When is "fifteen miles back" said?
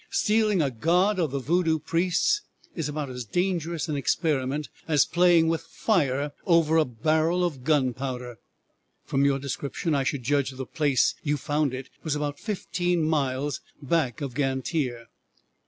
12.39-14.21